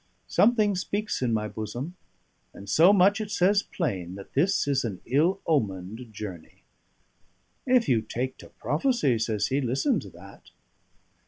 [0.27, 1.95] Something speaks in my bosom;
[2.55, 6.63] and so much it says plain that this is an ill omened journey."
[7.67, 10.49] "If you take to prophecy," says he, "listen to that."